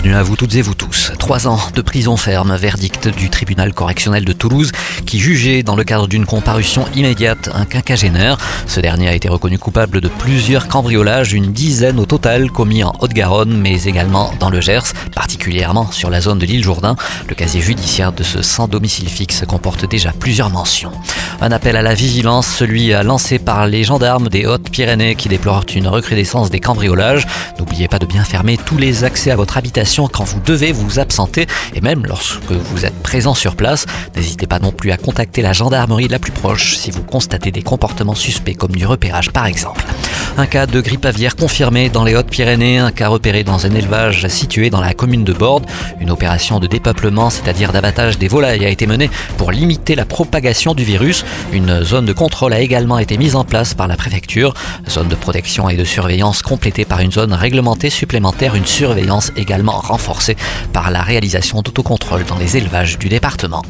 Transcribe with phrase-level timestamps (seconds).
[0.00, 1.10] Bienvenue à vous toutes et vous tous.
[1.18, 4.70] Trois ans de prison ferme, verdict du tribunal correctionnel de Toulouse
[5.06, 8.38] qui jugeait dans le cadre d'une comparution immédiate un quinquagénaire.
[8.68, 12.92] Ce dernier a été reconnu coupable de plusieurs cambriolages, une dizaine au total commis en
[13.00, 16.94] Haute-Garonne mais également dans le Gers, particulièrement sur la zone de l'île Jourdain.
[17.28, 20.92] Le casier judiciaire de ce sans domicile fixe comporte déjà plusieurs mentions.
[21.40, 25.88] Un appel à la vigilance, celui lancé par les gendarmes des Hautes-Pyrénées qui déplorent une
[25.88, 27.26] recrudescence des cambriolages.
[27.58, 30.98] N'oubliez pas de bien fermer tous les accès à votre habitation quand vous devez vous
[30.98, 33.86] absenter et même lorsque vous êtes présent sur place.
[34.14, 37.62] N'hésitez pas non plus à contacter la gendarmerie la plus proche si vous constatez des
[37.62, 39.82] comportements suspects comme du repérage par exemple.
[40.36, 44.28] Un cas de grippe aviaire confirmé dans les Hautes-Pyrénées, un cas repéré dans un élevage
[44.28, 45.64] situé dans la commune de Borde.
[46.00, 50.74] Une opération de dépeuplement, c'est-à-dire d'abattage des volailles, a été menée pour limiter la propagation
[50.74, 51.24] du virus.
[51.52, 54.54] Une zone de contrôle a également été mise en place par la préfecture.
[54.88, 59.77] Zone de protection et de surveillance complétée par une zone réglementée supplémentaire, une surveillance également
[59.80, 60.36] renforcé
[60.72, 63.62] par la réalisation d'autocontrôle dans les élevages du département.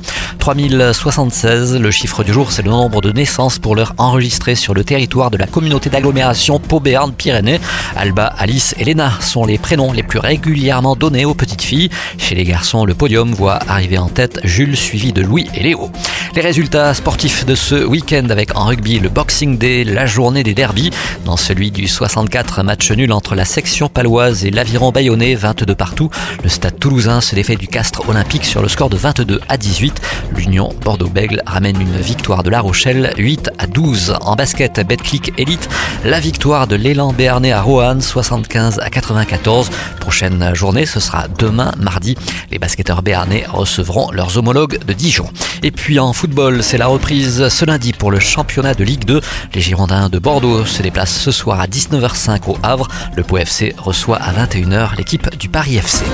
[0.48, 4.82] 3076, le chiffre du jour, c'est le nombre de naissances pour l'heure enregistrées sur le
[4.82, 6.80] territoire de la communauté d'agglomération pau
[7.18, 7.60] pyrénées
[7.94, 11.90] Alba, Alice et Léna sont les prénoms les plus régulièrement donnés aux petites filles.
[12.16, 15.90] Chez les garçons, le podium voit arriver en tête Jules suivi de Louis et Léo.
[16.34, 20.54] Les résultats sportifs de ce week-end avec en rugby le Boxing Day, la journée des
[20.54, 20.90] derbies.
[21.24, 26.10] Dans celui du 64, match nul entre la section paloise et l'aviron bayonnais, 22 partout.
[26.42, 30.00] Le stade toulousain se défait du Castre olympique sur le score de 22 à 18.
[30.38, 34.18] L'Union Bordeaux-Bègle ramène une victoire de La Rochelle, 8 à 12.
[34.20, 35.68] En basket, Betclic Elite,
[36.04, 39.68] la victoire de l'élan béarnais à Roanne, 75 à 94.
[39.98, 42.16] Prochaine journée, ce sera demain, mardi.
[42.52, 45.28] Les basketteurs béarnais recevront leurs homologues de Dijon.
[45.64, 49.20] Et puis en football, c'est la reprise ce lundi pour le championnat de Ligue 2.
[49.54, 52.86] Les Girondins de Bordeaux se déplacent ce soir à 19h05 au Havre.
[53.16, 56.04] Le Pau FC reçoit à 21h l'équipe du Paris FC.